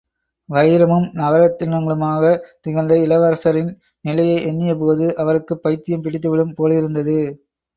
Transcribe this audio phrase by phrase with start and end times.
[0.49, 3.71] வைரமும் நவரத்தினங்களுமாகத் திகழ்ந்த இளவரசரின்
[4.05, 7.17] நிலையை எண்ணிய போது அவருக்குப் பைத்தியம் பிடித்துவிடும் போலிருந்தது.